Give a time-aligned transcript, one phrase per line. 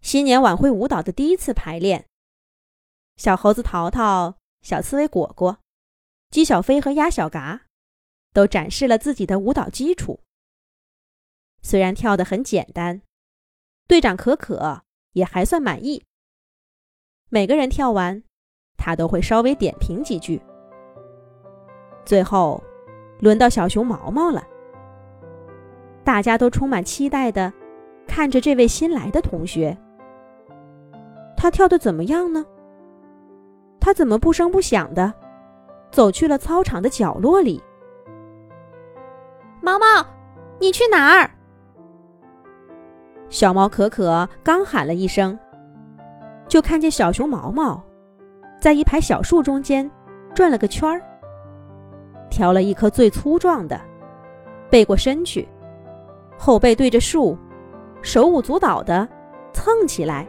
[0.00, 2.06] 新年晚会舞蹈的第一次排练，
[3.16, 5.58] 小猴子淘淘、小刺猬果果、
[6.30, 7.62] 鸡小飞和鸭小嘎
[8.32, 10.20] 都展示了自己的舞蹈基础。
[11.62, 13.02] 虽然跳得很简单，
[13.86, 14.82] 队长可可
[15.12, 16.02] 也还算满意。
[17.28, 18.22] 每个人跳完，
[18.78, 20.40] 他都会稍微点评几句。
[22.06, 22.64] 最后，
[23.20, 24.42] 轮到小熊毛毛了，
[26.02, 27.52] 大家都充满期待的
[28.08, 29.76] 看着这位新来的同学。
[31.42, 32.44] 他跳的怎么样呢？
[33.80, 35.10] 他怎么不声不响的
[35.90, 37.62] 走去了操场的角落里？
[39.62, 39.86] 毛毛，
[40.58, 41.30] 你去哪儿？
[43.30, 45.38] 小猫可可刚喊了一声，
[46.46, 47.82] 就看见小熊毛毛
[48.60, 49.90] 在一排小树中间
[50.34, 51.00] 转了个圈儿，
[52.28, 53.80] 挑了一棵最粗壮的，
[54.68, 55.48] 背过身去，
[56.36, 57.34] 后背对着树，
[58.02, 59.08] 手舞足蹈的
[59.54, 60.28] 蹭起来。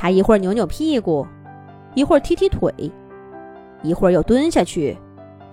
[0.00, 1.26] 他一会儿扭扭屁股，
[1.94, 2.72] 一会儿踢踢腿，
[3.82, 4.96] 一会儿又蹲下去，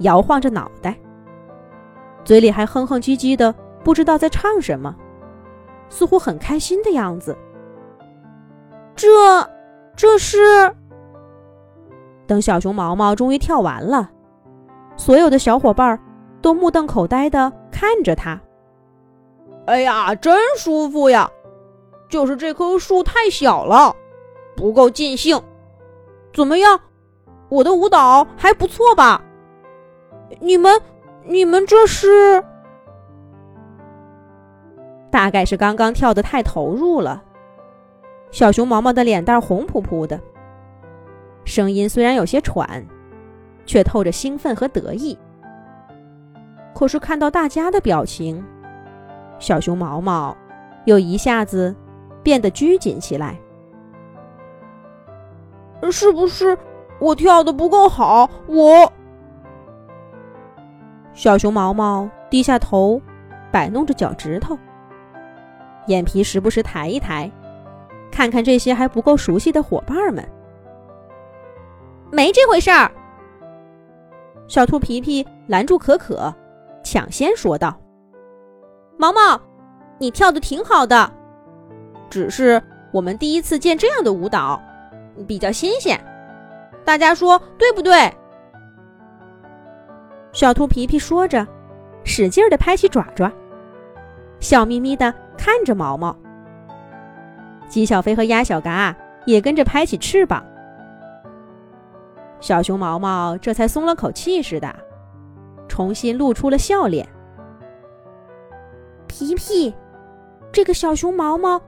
[0.00, 0.94] 摇晃着脑袋，
[2.24, 4.94] 嘴里还哼哼唧唧的，不知道在唱什么，
[5.88, 7.34] 似乎很开心的样子。
[8.94, 9.08] 这，
[9.96, 10.70] 这是……
[12.26, 14.10] 等小熊毛毛终于跳完了，
[14.94, 15.98] 所有的小伙伴
[16.42, 18.38] 都目瞪口呆的看着他。
[19.64, 21.30] 哎呀，真舒服呀！
[22.10, 23.96] 就是这棵树太小了。
[24.54, 25.40] 不够尽兴，
[26.32, 26.80] 怎么样？
[27.48, 29.22] 我的舞蹈还不错吧？
[30.40, 30.80] 你们，
[31.24, 32.42] 你们这是？
[35.10, 37.22] 大概是刚刚跳的太投入了。
[38.32, 40.18] 小熊毛毛的脸蛋红扑扑的，
[41.44, 42.84] 声音虽然有些喘，
[43.64, 45.16] 却透着兴奋和得意。
[46.74, 48.44] 可是看到大家的表情，
[49.38, 50.36] 小熊毛毛
[50.86, 51.72] 又一下子
[52.24, 53.38] 变得拘谨起来。
[55.90, 56.56] 是不是
[56.98, 58.28] 我跳的不够好？
[58.46, 58.92] 我
[61.12, 63.00] 小熊毛毛低下头，
[63.52, 64.58] 摆弄着脚趾头，
[65.86, 67.30] 眼皮时不时抬一抬，
[68.10, 70.28] 看看这些还不够熟悉的伙伴们。
[72.10, 72.90] 没这回事儿。
[74.46, 76.34] 小兔皮皮拦住可可，
[76.82, 77.76] 抢先说道
[78.98, 79.40] ：“毛毛，
[79.98, 81.10] 你跳的挺好的，
[82.10, 82.62] 只是
[82.92, 84.60] 我们第一次见这样的舞蹈。”
[85.26, 85.98] 比较新鲜，
[86.84, 88.12] 大家说对不对？
[90.32, 91.46] 小兔皮皮说着，
[92.04, 93.30] 使劲的拍起爪爪，
[94.40, 96.16] 笑眯眯的看着毛毛。
[97.68, 100.44] 鸡小飞和鸭小嘎也跟着拍起翅膀。
[102.40, 104.74] 小熊毛毛这才松了口气似的，
[105.66, 107.08] 重新露出了笑脸。
[109.06, 109.74] 皮皮，
[110.52, 111.58] 这个小熊毛毛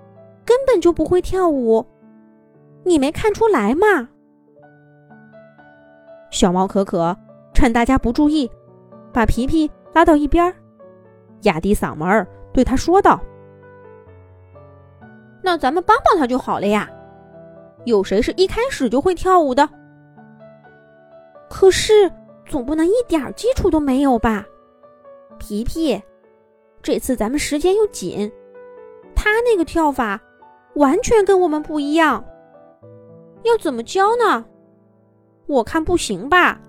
[0.44, 1.86] 根本就不会跳舞。
[2.86, 4.08] 你没看出来吗？
[6.30, 7.16] 小猫可可
[7.52, 8.48] 趁大家不注意，
[9.12, 10.54] 把皮皮拉到一边，
[11.42, 13.20] 压低嗓门对他说道
[15.42, 16.88] ：“那咱们帮帮他就好了呀。
[17.86, 19.68] 有谁是一开始就会跳舞的？
[21.50, 21.92] 可是
[22.44, 24.46] 总不能一点基础都没有吧？
[25.38, 26.00] 皮皮，
[26.82, 28.30] 这次咱们时间又紧，
[29.16, 30.20] 他那个跳法
[30.76, 32.24] 完全跟我们不一样。”
[33.42, 34.48] 要怎么教呢？
[35.46, 36.60] 我看不行吧，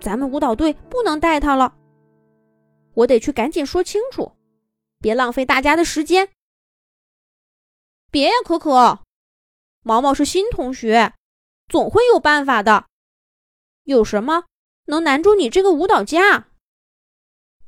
[0.00, 1.76] 咱们舞蹈队不能带他了。
[2.94, 4.32] 我得去赶紧说清楚，
[5.00, 6.30] 别浪费大家的时间。
[8.10, 9.00] 别呀，可可，
[9.82, 11.14] 毛毛是新同学，
[11.68, 12.86] 总会有办法的。
[13.84, 14.44] 有什么
[14.86, 16.48] 能难住你这个舞蹈家？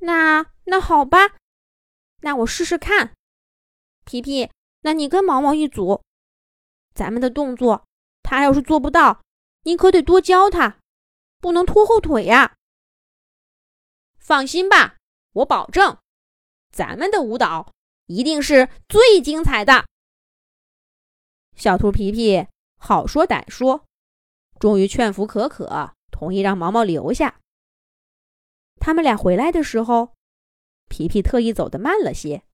[0.01, 1.37] 那那好吧，
[2.21, 3.13] 那我试试看。
[4.05, 4.51] 皮皮，
[4.81, 6.03] 那你跟毛毛一组，
[6.95, 7.85] 咱们的动作。
[8.31, 9.25] 他要是做不到，
[9.65, 10.79] 你可得多教他，
[11.41, 12.55] 不能拖后腿呀。
[14.21, 14.99] 放心吧，
[15.33, 15.99] 我保证，
[16.71, 17.73] 咱们的舞蹈
[18.07, 19.85] 一定是最精彩的。
[21.57, 22.47] 小兔皮皮
[22.77, 23.85] 好说歹说，
[24.61, 27.41] 终于劝服可可，同意让毛毛留下。
[28.77, 30.15] 他们俩回来的时候，
[30.89, 32.45] 皮皮特意走得慢了些，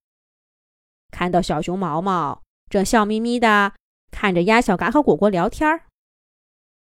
[1.11, 3.75] 看到小熊毛毛正笑眯眯的。
[4.11, 5.87] 看着鸭小嘎和果果聊天儿，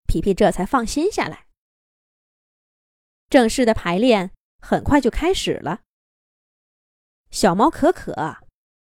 [0.07, 1.47] 皮皮这才放心下来。
[3.29, 5.81] 正式的排练很快就开始了。
[7.29, 8.39] 小猫可可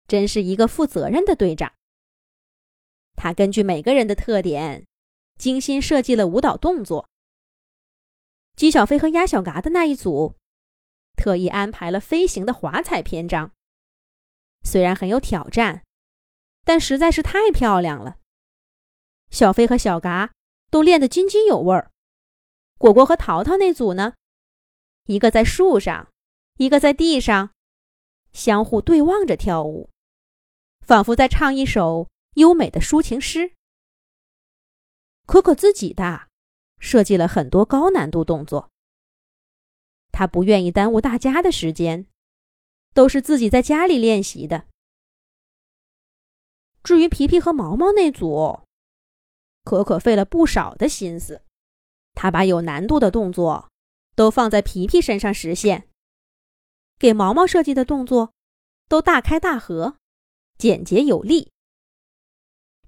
[0.06, 1.72] 真是一个负责任的队长。
[3.16, 4.86] 他根据每个人的特点，
[5.38, 7.08] 精心设计了舞蹈动作。
[8.54, 10.34] 鸡小飞和鸭小嘎的那一组，
[11.16, 13.52] 特意安排了飞行的华彩篇章。
[14.62, 15.84] 虽然很有挑战，
[16.64, 18.16] 但实在是太漂亮了。
[19.30, 20.32] 小飞和小嘎
[20.70, 21.90] 都练得津津有味儿。
[22.78, 24.14] 果果和淘淘那组呢，
[25.04, 26.08] 一个在树上，
[26.56, 27.50] 一个在地上，
[28.32, 29.90] 相互对望着跳舞，
[30.80, 32.08] 仿佛在唱一首。
[32.34, 33.52] 优美的抒情诗。
[35.24, 36.26] 可可自己的
[36.80, 38.72] 设计了很多高难度动作，
[40.10, 42.08] 他不愿意耽误大家的时间，
[42.92, 44.66] 都是自己在家里练习的。
[46.84, 48.60] 至于皮皮和毛毛那组，
[49.64, 51.42] 可可费了不少的心思，
[52.12, 53.70] 他把有难度的动作
[54.14, 55.88] 都放在皮皮身上实现，
[56.98, 58.34] 给毛毛设计的动作
[58.86, 59.96] 都大开大合，
[60.58, 61.50] 简洁有力。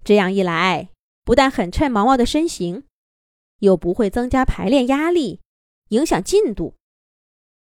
[0.05, 0.91] 这样一来，
[1.25, 2.85] 不但很衬毛毛的身形，
[3.61, 5.41] 又不会增加排练压力，
[5.89, 6.75] 影响进度，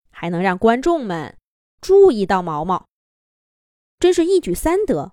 [0.09, 1.37] 还能让观众们
[1.83, 2.87] 注意到毛毛，
[4.01, 5.13] 真是一举三得。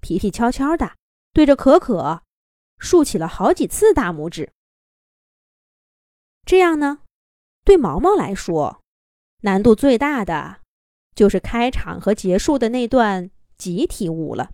[0.00, 0.96] 皮皮悄悄的
[1.32, 2.22] 对着可可
[2.78, 4.52] 竖起了好几次大拇指。
[6.44, 7.02] 这样呢，
[7.64, 8.82] 对毛毛来说，
[9.42, 10.60] 难度最大的
[11.14, 14.50] 就是开场和结束的那段集体舞了。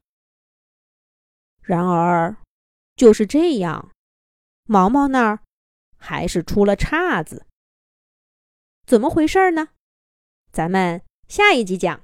[1.61, 2.37] 然而，
[2.96, 3.93] 就是这样，
[4.64, 5.41] 毛毛那儿
[5.96, 7.46] 还是出了岔子。
[8.85, 9.69] 怎么回事呢？
[10.50, 12.02] 咱们下一集讲。